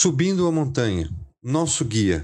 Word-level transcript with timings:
Subindo 0.00 0.46
a 0.46 0.52
montanha, 0.52 1.10
nosso 1.42 1.84
guia. 1.84 2.22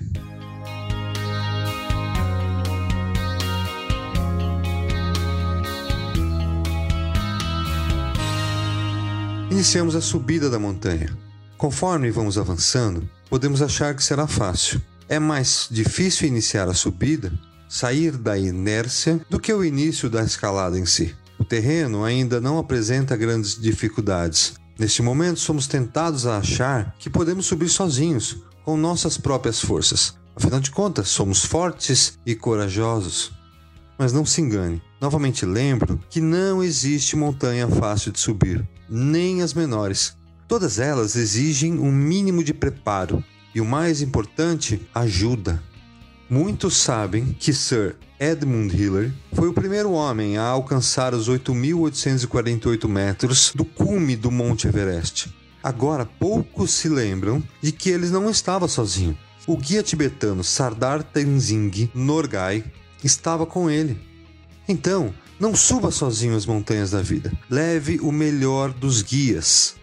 Iniciamos 9.50 9.96
a 9.96 10.00
subida 10.00 10.48
da 10.48 10.56
montanha. 10.56 11.18
Conforme 11.58 12.12
vamos 12.12 12.38
avançando, 12.38 13.10
podemos 13.28 13.60
achar 13.60 13.96
que 13.96 14.04
será 14.04 14.28
fácil. 14.28 14.80
É 15.08 15.18
mais 15.18 15.66
difícil 15.68 16.28
iniciar 16.28 16.68
a 16.68 16.74
subida, 16.74 17.32
sair 17.68 18.16
da 18.16 18.38
inércia, 18.38 19.20
do 19.28 19.40
que 19.40 19.52
o 19.52 19.64
início 19.64 20.08
da 20.08 20.22
escalada 20.22 20.78
em 20.78 20.86
si. 20.86 21.12
O 21.40 21.44
terreno 21.44 22.04
ainda 22.04 22.40
não 22.40 22.56
apresenta 22.56 23.16
grandes 23.16 23.60
dificuldades. 23.60 24.54
Neste 24.78 25.02
momento, 25.02 25.38
somos 25.38 25.66
tentados 25.66 26.26
a 26.26 26.38
achar 26.38 26.94
que 26.98 27.08
podemos 27.08 27.46
subir 27.46 27.68
sozinhos, 27.68 28.38
com 28.64 28.76
nossas 28.76 29.16
próprias 29.16 29.60
forças. 29.60 30.16
Afinal 30.34 30.58
de 30.58 30.70
contas, 30.70 31.08
somos 31.08 31.44
fortes 31.44 32.18
e 32.26 32.34
corajosos. 32.34 33.32
Mas 33.96 34.12
não 34.12 34.26
se 34.26 34.40
engane. 34.40 34.82
Novamente 35.00 35.46
lembro 35.46 36.00
que 36.10 36.20
não 36.20 36.62
existe 36.62 37.14
montanha 37.14 37.68
fácil 37.68 38.10
de 38.10 38.18
subir 38.18 38.66
nem 38.88 39.42
as 39.42 39.54
menores. 39.54 40.16
Todas 40.48 40.78
elas 40.78 41.14
exigem 41.14 41.78
um 41.78 41.92
mínimo 41.92 42.42
de 42.42 42.52
preparo 42.52 43.22
e, 43.54 43.60
o 43.60 43.64
mais 43.64 44.02
importante, 44.02 44.80
ajuda. 44.94 45.62
Muitos 46.28 46.76
sabem 46.76 47.32
que 47.38 47.52
Sir 47.52 47.96
Edmund 48.24 48.74
Hillary 48.74 49.12
foi 49.34 49.48
o 49.48 49.52
primeiro 49.52 49.92
homem 49.92 50.38
a 50.38 50.44
alcançar 50.44 51.12
os 51.12 51.28
8.848 51.28 52.88
metros 52.88 53.52
do 53.54 53.66
cume 53.66 54.16
do 54.16 54.30
Monte 54.30 54.66
Everest. 54.66 55.28
Agora, 55.62 56.06
poucos 56.06 56.70
se 56.70 56.88
lembram 56.88 57.42
de 57.60 57.70
que 57.70 57.90
ele 57.90 58.08
não 58.08 58.30
estava 58.30 58.66
sozinho. 58.66 59.16
O 59.46 59.58
guia 59.58 59.82
tibetano 59.82 60.42
Sardar 60.42 61.02
Tenzing 61.02 61.90
Norgay 61.94 62.64
estava 63.02 63.44
com 63.44 63.68
ele. 63.68 64.00
Então, 64.66 65.12
não 65.38 65.54
suba 65.54 65.90
sozinho 65.90 66.34
as 66.34 66.46
montanhas 66.46 66.92
da 66.92 67.02
vida. 67.02 67.30
Leve 67.50 67.98
o 68.00 68.10
melhor 68.10 68.72
dos 68.72 69.02
guias. 69.02 69.76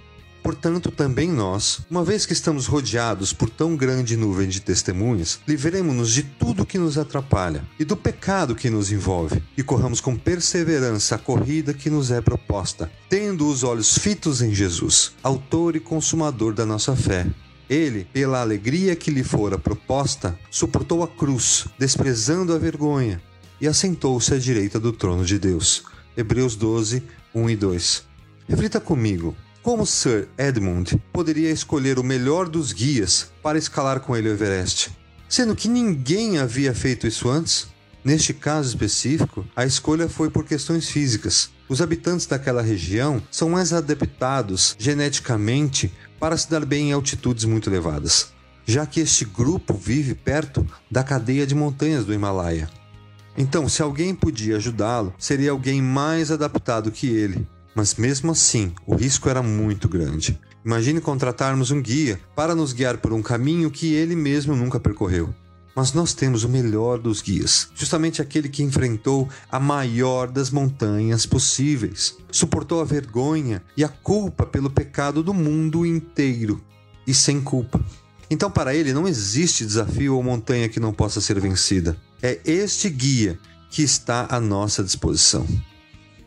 Portanto, 0.43 0.91
também 0.91 1.31
nós, 1.31 1.81
uma 1.89 2.03
vez 2.03 2.25
que 2.25 2.33
estamos 2.33 2.65
rodeados 2.65 3.31
por 3.31 3.49
tão 3.49 3.75
grande 3.75 4.17
nuvem 4.17 4.49
de 4.49 4.59
testemunhas, 4.59 5.39
livremos-nos 5.47 6.11
de 6.11 6.23
tudo 6.23 6.65
que 6.65 6.79
nos 6.79 6.97
atrapalha 6.97 7.63
e 7.79 7.85
do 7.85 7.95
pecado 7.95 8.55
que 8.55 8.69
nos 8.69 8.91
envolve, 8.91 9.41
e 9.55 9.61
corramos 9.61 10.01
com 10.01 10.17
perseverança 10.17 11.15
a 11.15 11.19
corrida 11.19 11.73
que 11.73 11.89
nos 11.89 12.09
é 12.09 12.21
proposta, 12.21 12.91
tendo 13.07 13.47
os 13.47 13.63
olhos 13.63 13.97
fitos 13.97 14.41
em 14.41 14.53
Jesus, 14.53 15.11
autor 15.21 15.75
e 15.75 15.79
consumador 15.79 16.53
da 16.53 16.65
nossa 16.65 16.95
fé. 16.95 17.27
Ele, 17.69 18.05
pela 18.11 18.41
alegria 18.41 18.95
que 18.95 19.11
lhe 19.11 19.23
fora 19.23 19.57
proposta, 19.57 20.37
suportou 20.49 21.03
a 21.03 21.07
cruz, 21.07 21.67
desprezando 21.77 22.53
a 22.53 22.57
vergonha, 22.57 23.21
e 23.61 23.67
assentou-se 23.67 24.33
à 24.33 24.39
direita 24.39 24.79
do 24.79 24.91
trono 24.91 25.23
de 25.23 25.37
Deus. 25.37 25.83
Hebreus 26.17 26.55
12, 26.55 27.03
1 27.33 27.49
e 27.49 27.55
2. 27.55 28.03
Reflita 28.49 28.81
comigo. 28.81 29.35
Como 29.63 29.85
Sir 29.85 30.27
Edmund 30.39 30.99
poderia 31.13 31.51
escolher 31.51 31.99
o 31.99 32.03
melhor 32.03 32.49
dos 32.49 32.73
guias 32.73 33.31
para 33.43 33.59
escalar 33.59 33.99
com 33.99 34.17
ele 34.17 34.27
o 34.27 34.31
Everest, 34.31 34.89
sendo 35.29 35.55
que 35.55 35.67
ninguém 35.67 36.39
havia 36.39 36.73
feito 36.73 37.05
isso 37.05 37.29
antes? 37.29 37.67
Neste 38.03 38.33
caso 38.33 38.69
específico, 38.69 39.45
a 39.55 39.63
escolha 39.63 40.09
foi 40.09 40.31
por 40.31 40.45
questões 40.45 40.89
físicas. 40.89 41.51
Os 41.69 41.79
habitantes 41.79 42.25
daquela 42.25 42.63
região 42.63 43.21
são 43.29 43.51
mais 43.51 43.71
adaptados 43.71 44.75
geneticamente 44.79 45.93
para 46.19 46.35
se 46.35 46.49
dar 46.49 46.65
bem 46.65 46.89
em 46.89 46.93
altitudes 46.93 47.45
muito 47.45 47.69
elevadas, 47.69 48.33
já 48.65 48.87
que 48.87 48.99
este 48.99 49.25
grupo 49.25 49.75
vive 49.75 50.15
perto 50.15 50.65
da 50.89 51.03
cadeia 51.03 51.45
de 51.45 51.53
montanhas 51.53 52.03
do 52.03 52.15
Himalaia. 52.15 52.67
Então, 53.37 53.69
se 53.69 53.83
alguém 53.83 54.15
podia 54.15 54.55
ajudá-lo, 54.57 55.13
seria 55.19 55.51
alguém 55.51 55.83
mais 55.83 56.31
adaptado 56.31 56.91
que 56.91 57.05
ele. 57.05 57.47
Mas 57.73 57.95
mesmo 57.95 58.31
assim, 58.31 58.73
o 58.85 58.95
risco 58.95 59.29
era 59.29 59.41
muito 59.41 59.87
grande. 59.87 60.39
Imagine 60.63 61.01
contratarmos 61.01 61.71
um 61.71 61.81
guia 61.81 62.19
para 62.35 62.53
nos 62.53 62.73
guiar 62.73 62.97
por 62.97 63.13
um 63.13 63.21
caminho 63.21 63.71
que 63.71 63.93
ele 63.93 64.15
mesmo 64.15 64.55
nunca 64.55 64.79
percorreu. 64.79 65.33
Mas 65.75 65.93
nós 65.93 66.13
temos 66.13 66.43
o 66.43 66.49
melhor 66.49 66.99
dos 66.99 67.21
guias, 67.21 67.69
justamente 67.73 68.21
aquele 68.21 68.49
que 68.49 68.61
enfrentou 68.61 69.29
a 69.49 69.59
maior 69.59 70.29
das 70.29 70.51
montanhas 70.51 71.25
possíveis, 71.25 72.17
suportou 72.29 72.81
a 72.81 72.83
vergonha 72.83 73.63
e 73.77 73.83
a 73.83 73.87
culpa 73.87 74.45
pelo 74.45 74.69
pecado 74.69 75.23
do 75.23 75.33
mundo 75.33 75.85
inteiro 75.85 76.61
e 77.07 77.13
sem 77.13 77.39
culpa. 77.39 77.83
Então, 78.29 78.51
para 78.51 78.75
ele, 78.75 78.93
não 78.93 79.07
existe 79.07 79.65
desafio 79.65 80.15
ou 80.15 80.23
montanha 80.23 80.69
que 80.69 80.79
não 80.79 80.93
possa 80.93 81.19
ser 81.19 81.39
vencida. 81.39 81.97
É 82.21 82.39
este 82.45 82.89
guia 82.89 83.39
que 83.69 83.81
está 83.81 84.27
à 84.29 84.39
nossa 84.39 84.83
disposição. 84.83 85.45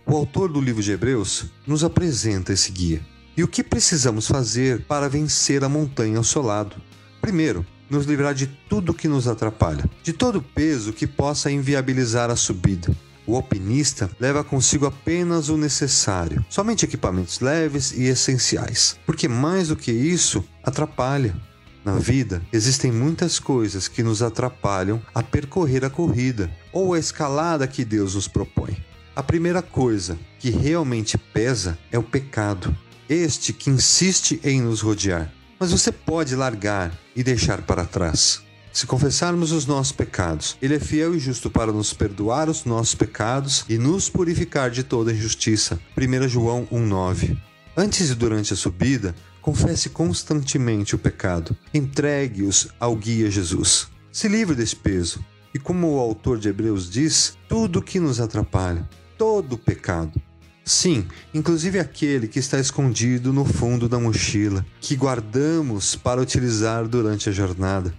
O 0.07 0.15
autor 0.15 0.53
do 0.53 0.61
livro 0.61 0.83
de 0.83 0.93
Hebreus 0.93 1.47
nos 1.67 1.83
apresenta 1.83 2.53
esse 2.53 2.71
guia. 2.71 3.01
E 3.35 3.43
o 3.43 3.49
que 3.49 3.65
precisamos 3.65 4.27
fazer 4.27 4.85
para 4.85 5.09
vencer 5.09 5.65
a 5.65 5.69
montanha 5.69 6.19
ao 6.19 6.25
seu 6.25 6.43
lado? 6.43 6.77
Primeiro, 7.23 7.65
nos 7.89 8.05
livrar 8.05 8.35
de 8.35 8.47
tudo 8.69 8.93
que 8.93 9.09
nos 9.09 9.27
atrapalha, 9.27 9.89
de 10.03 10.13
todo 10.13 10.43
peso 10.43 10.93
que 10.93 11.07
possa 11.07 11.51
inviabilizar 11.51 12.31
a 12.31 12.37
subida. 12.37 12.95
O 13.27 13.35
alpinista 13.35 14.11
leva 14.21 14.45
consigo 14.45 14.85
apenas 14.85 15.49
o 15.49 15.57
necessário, 15.57 16.45
somente 16.51 16.85
equipamentos 16.85 17.41
leves 17.41 17.93
e 17.93 18.03
essenciais, 18.05 18.99
porque 19.07 19.27
mais 19.27 19.69
do 19.69 19.77
que 19.77 19.91
isso 19.91 20.45
atrapalha. 20.63 21.35
Na 21.83 21.95
vida, 21.95 22.43
existem 22.53 22.93
muitas 22.93 23.39
coisas 23.39 23.89
que 23.89 24.03
nos 24.03 24.23
atrapalham 24.23 25.01
a 25.15 25.23
percorrer 25.23 25.83
a 25.83 25.91
corrida 25.91 26.51
ou 26.73 26.93
a 26.93 26.99
escalada 26.99 27.67
que 27.67 27.85
Deus 27.85 28.15
nos 28.15 28.29
propõe. 28.29 28.77
A 29.17 29.23
primeira 29.23 29.63
coisa 29.63 30.19
que 30.39 30.51
realmente 30.51 31.17
pesa 31.17 31.79
é 31.91 31.99
o 31.99 32.03
pecado, 32.03 32.77
este 33.09 33.53
que 33.53 33.71
insiste 33.71 34.41
em 34.43 34.61
nos 34.61 34.81
rodear. 34.81 35.33
Mas 35.59 35.73
você 35.73 35.93
pode 35.93 36.35
largar 36.35 36.93
e 37.15 37.23
deixar 37.23 37.63
para 37.63 37.85
trás. 37.85 38.43
Se 38.73 38.87
confessarmos 38.87 39.53
os 39.53 39.67
nossos 39.67 39.93
pecados, 39.93 40.57
Ele 40.61 40.75
é 40.75 40.81
fiel 40.81 41.15
e 41.15 41.19
justo 41.19 41.49
para 41.49 41.73
nos 41.73 41.93
perdoar 41.93 42.49
os 42.49 42.65
nossos 42.65 42.95
pecados 42.95 43.65
e 43.69 43.79
nos 43.79 44.09
purificar 44.09 44.71
de 44.71 44.83
toda 44.83 45.13
injustiça. 45.13 45.79
1 45.97 46.29
João 46.29 46.67
1,9 46.73 47.39
Antes 47.77 48.11
e 48.11 48.15
durante 48.15 48.53
a 48.53 48.57
subida, 48.57 49.15
Confesse 49.45 49.91
constantemente 49.91 50.95
o 50.95 50.99
pecado. 50.99 51.55
Entregue-os 51.75 52.69
ao 52.81 52.97
guia 52.97 53.31
Jesus. 53.31 53.89
Se 54.11 54.27
livre 54.27 54.57
desse 54.57 54.75
peso. 54.75 55.23
E 55.53 55.59
como 55.59 55.93
o 55.93 56.01
autor 56.01 56.39
de 56.39 56.49
Hebreus 56.49 56.91
diz, 56.91 57.37
tudo 57.47 57.83
que 57.83 58.01
nos 58.01 58.21
atrapalha, 58.21 58.89
todo 59.17 59.59
pecado. 59.59 60.21
Sim, 60.65 61.07
inclusive 61.33 61.79
aquele 61.79 62.27
que 62.27 62.39
está 62.39 62.59
escondido 62.59 63.33
no 63.33 63.45
fundo 63.45 63.89
da 63.89 63.99
mochila, 63.99 64.65
que 64.81 64.97
guardamos 64.97 65.95
para 65.95 66.21
utilizar 66.21 66.89
durante 66.89 67.29
a 67.29 67.33
jornada. 67.33 67.95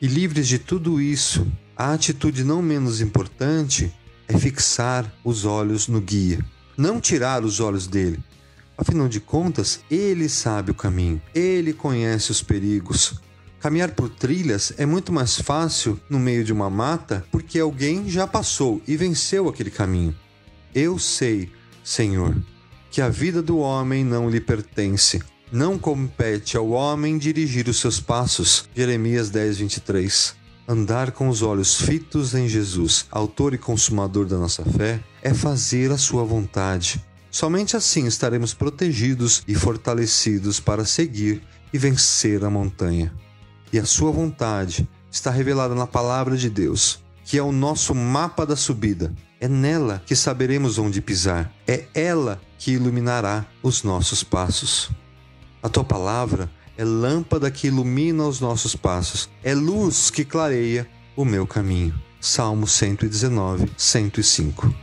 E 0.00 0.06
livres 0.06 0.46
de 0.46 0.58
tudo 0.58 1.00
isso, 1.00 1.46
a 1.76 1.92
atitude 1.92 2.44
não 2.44 2.60
menos 2.60 3.00
importante 3.00 3.92
é 4.28 4.36
fixar 4.36 5.10
os 5.24 5.44
olhos 5.44 5.88
no 5.88 6.00
guia. 6.00 6.44
Não 6.76 7.00
tirar 7.00 7.44
os 7.44 7.60
olhos 7.60 7.86
dele, 7.86 8.22
Afinal 8.76 9.08
de 9.08 9.20
contas, 9.20 9.80
ele 9.88 10.28
sabe 10.28 10.72
o 10.72 10.74
caminho, 10.74 11.22
ele 11.34 11.72
conhece 11.72 12.32
os 12.32 12.42
perigos. 12.42 13.20
Caminhar 13.60 13.92
por 13.92 14.08
trilhas 14.08 14.74
é 14.76 14.84
muito 14.84 15.12
mais 15.12 15.36
fácil 15.36 15.98
no 16.10 16.18
meio 16.18 16.44
de 16.44 16.52
uma 16.52 16.68
mata 16.68 17.24
porque 17.30 17.58
alguém 17.58 18.10
já 18.10 18.26
passou 18.26 18.82
e 18.86 18.96
venceu 18.96 19.48
aquele 19.48 19.70
caminho. 19.70 20.14
Eu 20.74 20.98
sei, 20.98 21.52
Senhor, 21.84 22.36
que 22.90 23.00
a 23.00 23.08
vida 23.08 23.40
do 23.40 23.58
homem 23.58 24.04
não 24.04 24.28
lhe 24.28 24.40
pertence. 24.40 25.22
Não 25.52 25.78
compete 25.78 26.56
ao 26.56 26.70
homem 26.70 27.16
dirigir 27.16 27.68
os 27.68 27.78
seus 27.78 28.00
passos. 28.00 28.68
Jeremias 28.74 29.30
10, 29.30 29.58
23. 29.58 30.34
Andar 30.66 31.12
com 31.12 31.28
os 31.28 31.42
olhos 31.42 31.80
fitos 31.80 32.34
em 32.34 32.48
Jesus, 32.48 33.06
autor 33.08 33.54
e 33.54 33.58
consumador 33.58 34.26
da 34.26 34.36
nossa 34.36 34.64
fé, 34.64 34.98
é 35.22 35.32
fazer 35.32 35.92
a 35.92 35.98
sua 35.98 36.24
vontade. 36.24 37.04
Somente 37.30 37.76
assim 37.76 38.08
estaremos 38.08 38.52
protegidos 38.52 39.44
e 39.46 39.54
fortalecidos 39.54 40.58
para 40.58 40.84
seguir 40.84 41.40
e 41.72 41.78
vencer 41.78 42.44
a 42.44 42.50
montanha. 42.50 43.14
E 43.72 43.78
a 43.78 43.84
sua 43.84 44.10
vontade 44.10 44.88
está 45.08 45.30
revelada 45.30 45.74
na 45.76 45.86
palavra 45.86 46.36
de 46.36 46.50
Deus, 46.50 46.98
que 47.24 47.38
é 47.38 47.42
o 47.42 47.52
nosso 47.52 47.94
mapa 47.94 48.44
da 48.44 48.56
subida. 48.56 49.14
É 49.40 49.48
nela 49.48 50.02
que 50.06 50.16
saberemos 50.16 50.78
onde 50.78 51.00
pisar. 51.00 51.52
É 51.66 51.84
ela 51.94 52.40
que 52.58 52.72
iluminará 52.72 53.46
os 53.62 53.82
nossos 53.82 54.22
passos. 54.22 54.90
A 55.62 55.68
tua 55.68 55.84
palavra 55.84 56.50
é 56.76 56.84
lâmpada 56.84 57.50
que 57.50 57.68
ilumina 57.68 58.26
os 58.26 58.40
nossos 58.40 58.74
passos, 58.74 59.28
é 59.42 59.54
luz 59.54 60.10
que 60.10 60.24
clareia 60.24 60.88
o 61.16 61.24
meu 61.24 61.46
caminho. 61.46 61.94
Salmo 62.20 62.66
119, 62.66 63.70
105. 63.76 64.74